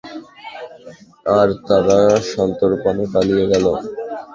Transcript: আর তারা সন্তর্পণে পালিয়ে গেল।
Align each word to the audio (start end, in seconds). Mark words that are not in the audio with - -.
আর 1.31 1.47
তারা 1.67 1.99
সন্তর্পণে 2.31 3.05
পালিয়ে 3.13 3.45
গেল। 3.51 3.65